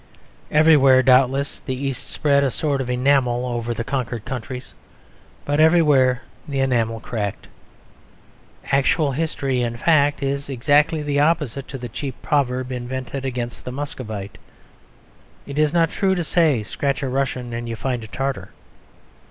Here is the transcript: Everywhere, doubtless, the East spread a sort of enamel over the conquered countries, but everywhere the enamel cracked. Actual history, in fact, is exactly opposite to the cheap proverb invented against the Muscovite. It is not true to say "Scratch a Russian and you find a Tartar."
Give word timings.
Everywhere, 0.49 1.03
doubtless, 1.03 1.59
the 1.59 1.75
East 1.75 2.07
spread 2.07 2.43
a 2.43 2.49
sort 2.49 2.81
of 2.81 2.89
enamel 2.89 3.45
over 3.45 3.71
the 3.71 3.83
conquered 3.83 4.25
countries, 4.25 4.73
but 5.45 5.59
everywhere 5.59 6.23
the 6.47 6.59
enamel 6.59 6.99
cracked. 6.99 7.47
Actual 8.71 9.11
history, 9.11 9.61
in 9.61 9.77
fact, 9.77 10.23
is 10.23 10.49
exactly 10.49 11.19
opposite 11.19 11.67
to 11.67 11.77
the 11.77 11.87
cheap 11.87 12.19
proverb 12.23 12.71
invented 12.71 13.25
against 13.25 13.63
the 13.63 13.71
Muscovite. 13.71 14.39
It 15.45 15.59
is 15.59 15.71
not 15.71 15.91
true 15.91 16.15
to 16.15 16.23
say 16.23 16.63
"Scratch 16.63 17.03
a 17.03 17.07
Russian 17.07 17.53
and 17.53 17.69
you 17.69 17.75
find 17.75 18.03
a 18.03 18.07
Tartar." 18.07 18.49